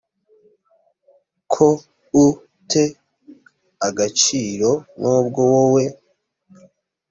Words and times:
ko 1.51 1.67
u 2.25 2.27
te 2.69 2.83
agaciro 3.87 4.71
nubwo 4.99 5.41
wowe 5.51 5.83